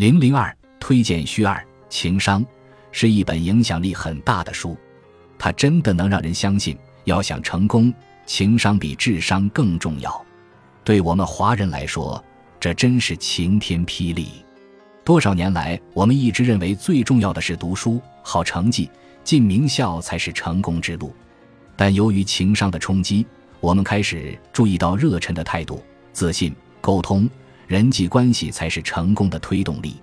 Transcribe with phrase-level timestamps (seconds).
[0.00, 2.42] 零零二推荐序二：情商
[2.90, 4.74] 是一本影响力很大的书，
[5.38, 7.92] 它真的能让人相信，要想成功，
[8.24, 10.24] 情商比智商更重要。
[10.84, 12.24] 对我们华人来说，
[12.58, 14.28] 这真是晴天霹雳。
[15.04, 18.90] 多少年来，我们一直认为最重要的是读书、好成绩、
[19.22, 21.14] 进名校才是成功之路，
[21.76, 23.26] 但由于情商的冲击，
[23.60, 27.28] 我们开始注意到热忱的态度、自信、沟通。
[27.70, 30.02] 人际关系才是成功的推动力，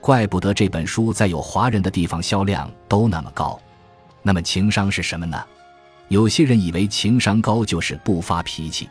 [0.00, 3.60] 怪不得这本书在有华人的地方销量都那么高。
[4.22, 5.44] 那么情商是什么呢？
[6.06, 8.88] 有些人以为情商高就是不发脾气，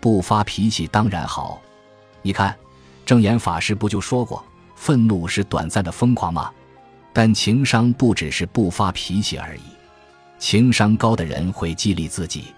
[0.00, 1.60] 不发脾气当然好。
[2.22, 2.56] 你看，
[3.04, 4.42] 正言法师不就说过，
[4.74, 6.50] 愤怒是短暂的疯狂吗？
[7.12, 9.62] 但情商不只是不发脾气而已，
[10.38, 12.54] 情商高的人会激励自己，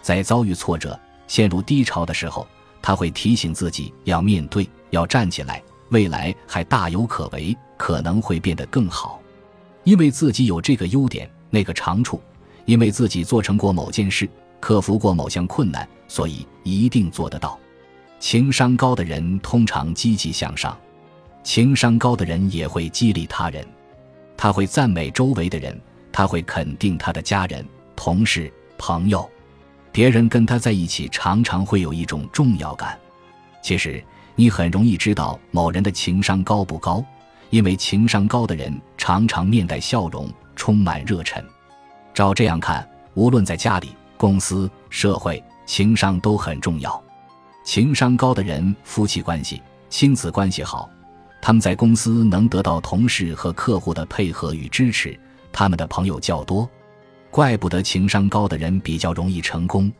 [0.00, 2.48] 在遭遇挫折、陷入低潮的时候。
[2.88, 9.20] 他会提醒自己要面对，要站起来，未来还大有可为，可能会变得更好，
[9.84, 12.18] 因为自己有这个优点、那个长处，
[12.64, 14.26] 因为自己做成过某件事，
[14.58, 17.58] 克服过某项困难，所以一定做得到。
[18.18, 20.74] 情商高的人通常积极向上，
[21.42, 23.62] 情商高的人也会激励他人，
[24.34, 25.78] 他会赞美周围的人，
[26.10, 27.62] 他会肯定他的家人、
[27.94, 29.28] 同事、朋友。
[29.98, 32.96] 别人跟他在一起，常常会有一种重要感。
[33.60, 34.00] 其实，
[34.36, 37.04] 你很容易知道某人的情商高不高，
[37.50, 41.44] 因为情商高的人常常面带笑容，充满热忱。
[42.14, 47.02] 照这样看，无论在家里、公司、社会，情商都很重要。
[47.64, 50.88] 情商高的人，夫妻关系、亲子关系好，
[51.42, 55.18] 他们在公司能得到同事和客户的配合与支持，
[55.50, 56.70] 他们的朋友较多。
[57.30, 59.92] 怪不得情商高的人比较容易成功。